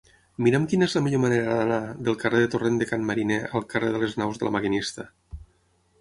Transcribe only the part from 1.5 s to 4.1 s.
d'anar del carrer del Torrent de Can Mariner al carrer de